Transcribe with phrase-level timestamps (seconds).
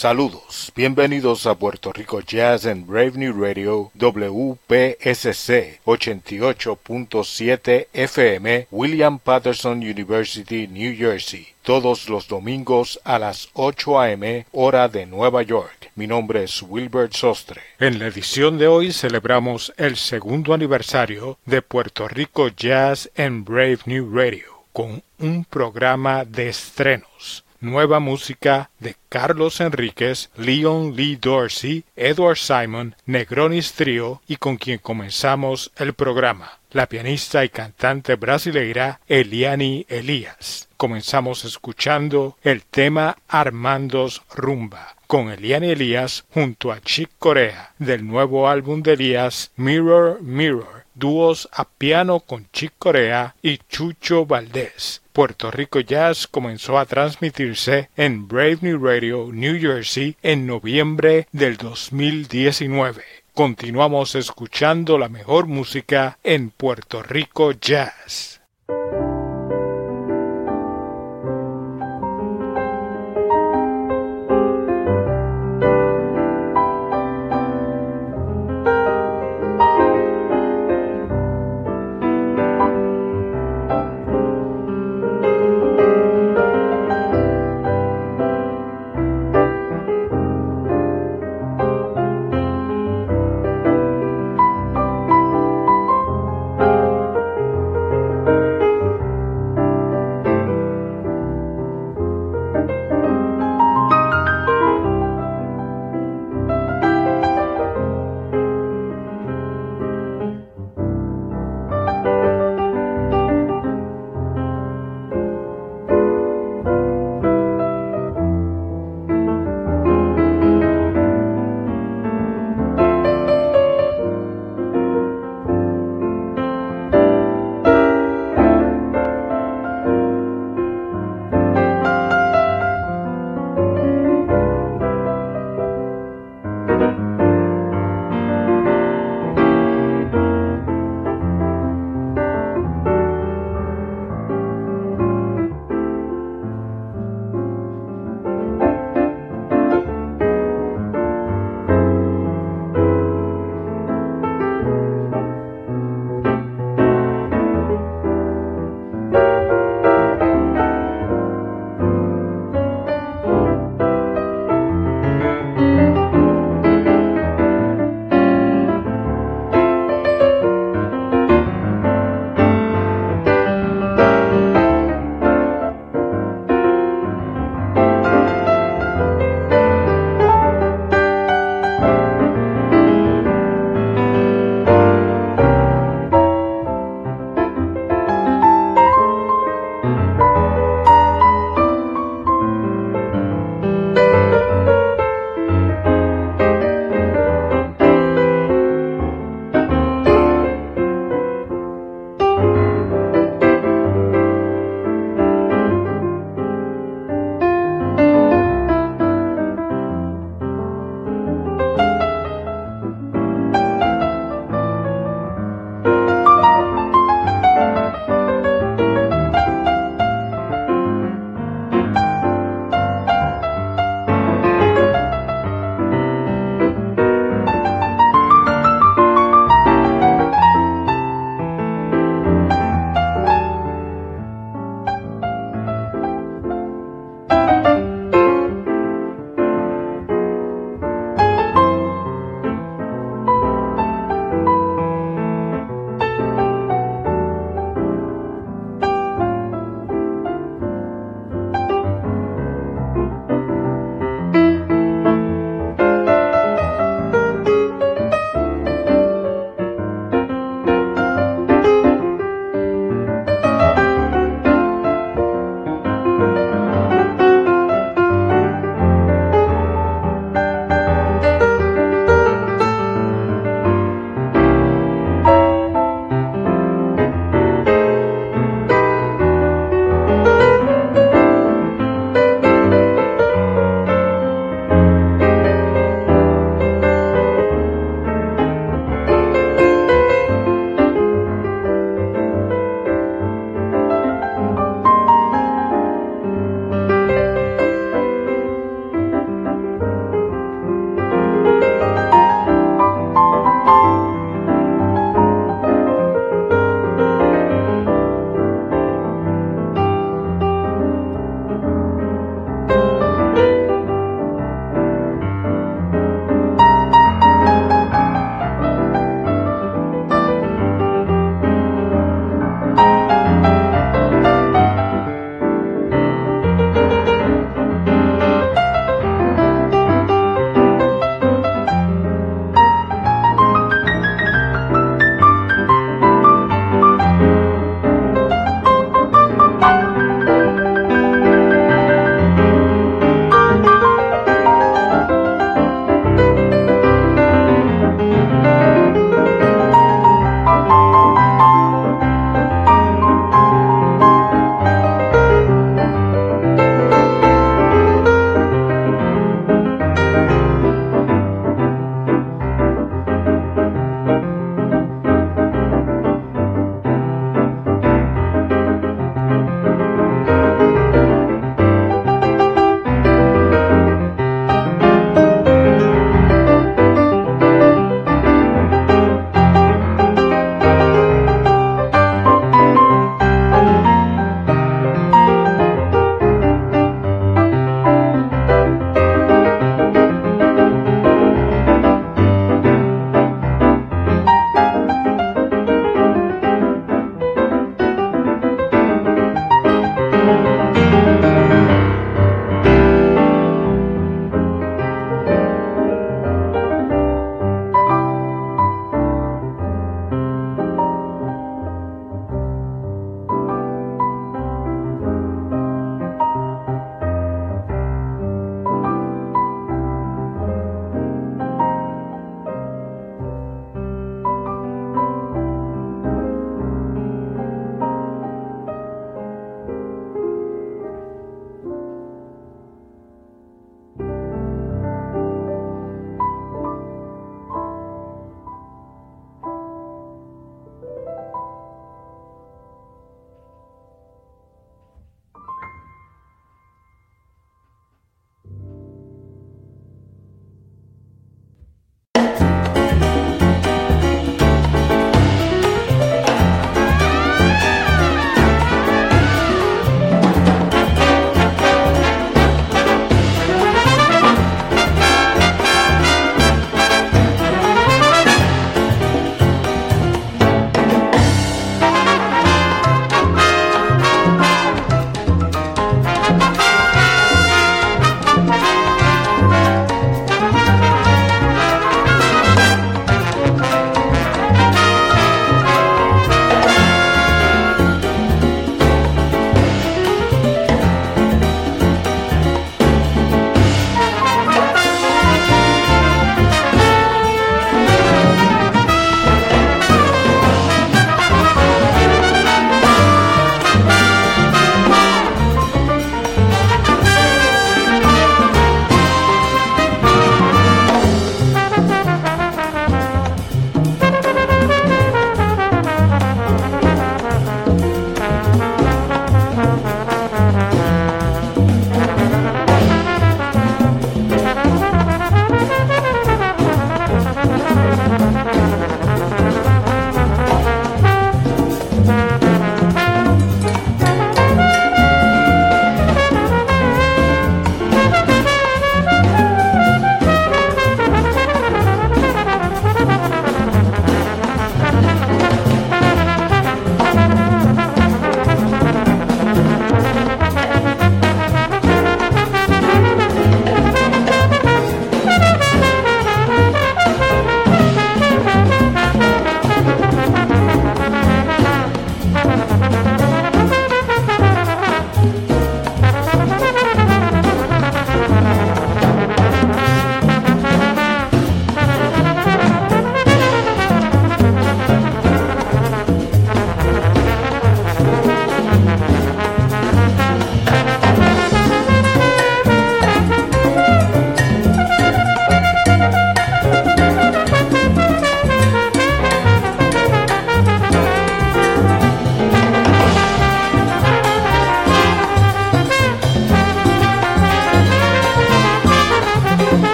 [0.00, 9.80] Saludos, bienvenidos a Puerto Rico Jazz en Brave New Radio WPSC 88.7 FM William Patterson
[9.80, 14.46] University, New Jersey, todos los domingos a las 8 a.m.
[14.52, 15.90] hora de Nueva York.
[15.96, 17.60] Mi nombre es Wilbert Sostre.
[17.78, 23.80] En la edición de hoy celebramos el segundo aniversario de Puerto Rico Jazz en Brave
[23.84, 31.84] New Radio con un programa de estrenos nueva música de Carlos Enríquez, Leon Lee Dorsey,
[31.96, 39.00] Edward Simon, Negronis Trio y con quien comenzamos el programa, la pianista y cantante brasileira
[39.08, 40.68] Eliani Elías.
[40.76, 48.48] Comenzamos escuchando el tema Armandos Rumba con Eliani Elías junto a Chick Corea del nuevo
[48.48, 55.02] álbum de Elías Mirror Mirror dúos a piano con Chick Corea y Chucho Valdés.
[55.12, 61.56] Puerto Rico Jazz comenzó a transmitirse en Brave New Radio, New Jersey, en noviembre del
[61.56, 63.02] 2019.
[63.34, 68.40] Continuamos escuchando la mejor música en Puerto Rico Jazz.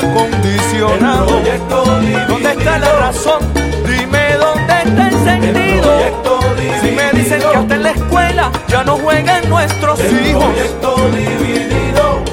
[0.00, 2.26] El El proyecto dividido.
[2.28, 3.52] ¿Dónde está la razón?
[3.86, 5.98] Dime dónde está el El sentido.
[5.98, 6.80] dividido.
[6.82, 10.44] Si me dicen que hasta en la escuela ya no juegan nuestros El hijos.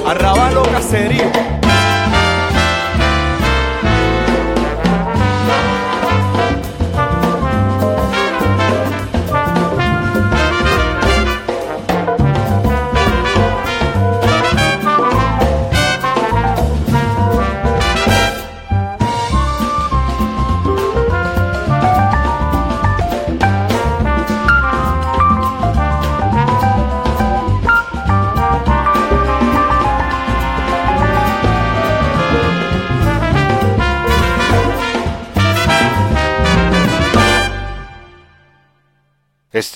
[0.06, 1.55] Arrabalo caserío.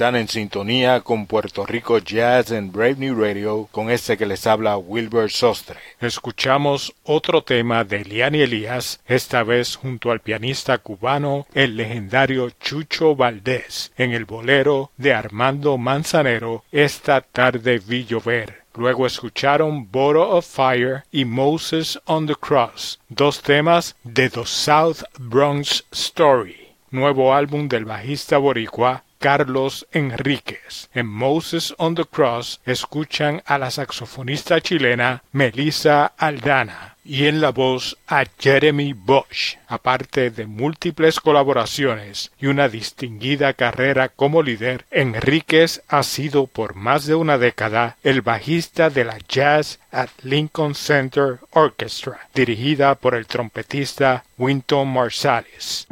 [0.01, 4.47] Están en sintonía con Puerto Rico Jazz en Brave New Radio con este que les
[4.47, 5.79] habla Wilbur Sostre.
[6.01, 13.15] Escuchamos otro tema de Liani Elías, esta vez junto al pianista cubano el legendario Chucho
[13.15, 18.63] Valdés en el bolero de Armando Manzanero Esta tarde vi llover.
[18.77, 25.03] Luego escucharon Bottle of Fire y Moses on the Cross, dos temas de The South
[25.19, 30.89] Bronx Story, nuevo álbum del bajista boricua Carlos Enríquez.
[30.95, 37.51] En Moses on the Cross escuchan a la saxofonista chilena Melissa Aldana y en la
[37.51, 45.83] voz a Jeremy Bosch, aparte de múltiples colaboraciones y una distinguida carrera como líder, Enríquez
[45.89, 51.41] ha sido por más de una década el bajista de la Jazz at Lincoln Center
[51.51, 55.87] Orchestra, dirigida por el trompetista Winton Marsalis.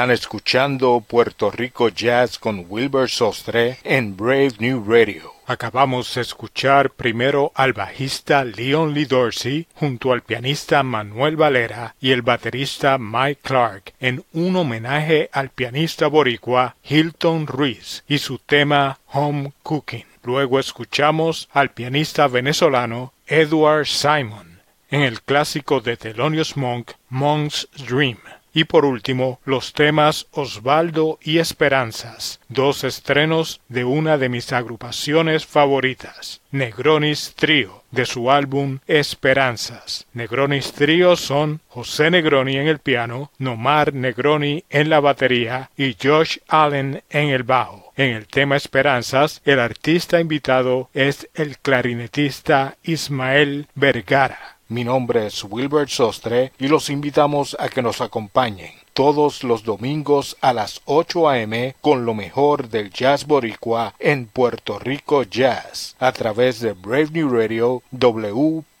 [0.00, 5.34] Están escuchando Puerto Rico Jazz con Wilbur Sostre en Brave New Radio.
[5.44, 12.12] Acabamos de escuchar primero al bajista Leon Lee Dorsey junto al pianista Manuel Valera y
[12.12, 19.00] el baterista Mike Clark en un homenaje al pianista boricua Hilton Ruiz y su tema
[19.12, 20.06] Home Cooking.
[20.22, 28.16] Luego escuchamos al pianista venezolano Edward Simon en el clásico de Thelonious Monk Monk's Dream.
[28.52, 35.46] Y por último, los temas Osvaldo y Esperanzas, dos estrenos de una de mis agrupaciones
[35.46, 40.06] favoritas, Negronis Trio, de su álbum Esperanzas.
[40.12, 46.38] Negronis Trio son José Negroni en el piano, Nomar Negroni en la batería y Josh
[46.48, 47.92] Allen en el bajo.
[47.96, 54.59] En el tema Esperanzas, el artista invitado es el clarinetista Ismael Vergara.
[54.70, 60.36] Mi nombre es Wilbert Sostre y los invitamos a que nos acompañen todos los domingos
[60.40, 61.74] a las 8 a.m.
[61.80, 67.30] con lo mejor del jazz boricua en Puerto Rico Jazz a través de Brave New
[67.30, 67.82] Radio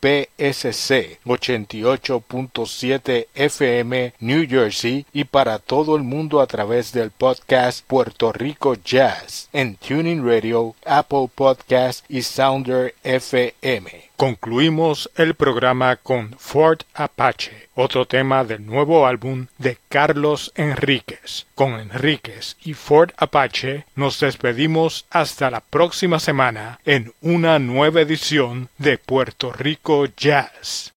[0.00, 8.32] WPSC 88.7 FM New Jersey y para todo el mundo a través del podcast Puerto
[8.32, 14.10] Rico Jazz en Tuning Radio, Apple Podcast y Sounder FM.
[14.20, 21.46] Concluimos el programa con Fort Apache, otro tema del nuevo álbum de Carlos Enríquez.
[21.54, 28.68] Con Enríquez y Fort Apache nos despedimos hasta la próxima semana en una nueva edición
[28.76, 30.92] de Puerto Rico Jazz.